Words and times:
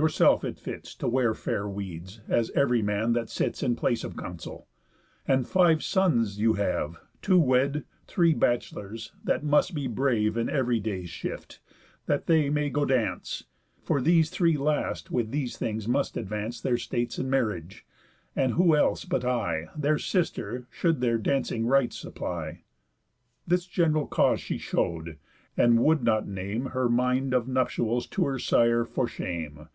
Yourself 0.00 0.44
it 0.44 0.60
fits 0.60 0.94
To 0.94 1.08
wear 1.08 1.34
fair 1.34 1.66
weeds, 1.68 2.20
as 2.28 2.50
ev'ry 2.52 2.82
man 2.82 3.14
that 3.14 3.28
sits 3.28 3.64
In 3.64 3.74
place 3.74 4.04
of 4.04 4.16
council. 4.16 4.68
And 5.26 5.44
five 5.44 5.82
sons 5.82 6.38
you 6.38 6.52
have, 6.52 6.98
Two 7.20 7.40
wed, 7.40 7.82
three 8.06 8.32
bachelors, 8.32 9.10
that 9.24 9.42
must 9.42 9.74
be 9.74 9.88
brave 9.88 10.36
In 10.36 10.48
ev'ry 10.48 10.78
day's 10.78 11.10
shift, 11.10 11.58
that 12.06 12.26
they 12.26 12.48
may 12.48 12.70
go 12.70 12.84
dance; 12.84 13.46
For 13.82 14.00
these 14.00 14.30
three 14.30 14.56
last 14.56 15.10
with 15.10 15.32
these 15.32 15.56
things 15.56 15.88
must 15.88 16.16
advance 16.16 16.60
Their 16.60 16.78
states 16.78 17.18
in 17.18 17.28
marriage, 17.28 17.84
and 18.36 18.52
who 18.52 18.76
else 18.76 19.04
but 19.04 19.24
I, 19.24 19.66
Their 19.76 19.98
sister, 19.98 20.68
should 20.70 21.00
their 21.00 21.18
dancing 21.18 21.66
rites 21.66 21.98
supply?" 21.98 22.62
This 23.48 23.66
gen'ral 23.66 24.06
cause 24.06 24.40
she 24.40 24.58
show'd, 24.58 25.18
and 25.56 25.80
would 25.82 26.04
not 26.04 26.28
name 26.28 26.66
Her 26.66 26.88
mind 26.88 27.34
of 27.34 27.48
nuptials 27.48 28.06
to 28.10 28.26
her 28.26 28.38
sire, 28.38 28.84
for 28.84 29.08
shame. 29.08 29.68